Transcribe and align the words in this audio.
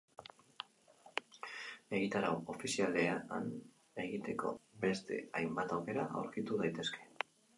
Egitarau 1.97 2.31
ofizialean 2.53 3.19
egiteko 4.05 4.07
edo 4.07 4.07
ikusteko 4.07 4.55
beste 4.87 5.21
hainbat 5.41 5.75
aukera 5.79 6.09
aurkitu 6.23 6.61
daitezke. 6.63 7.07